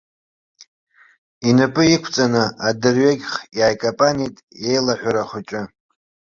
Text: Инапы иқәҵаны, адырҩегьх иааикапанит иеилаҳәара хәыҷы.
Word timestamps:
Инапы 1.49 1.83
иқәҵаны, 1.95 2.43
адырҩегьх 2.67 3.33
иааикапанит 3.57 4.35
иеилаҳәара 4.63 5.29
хәыҷы. 5.29 5.61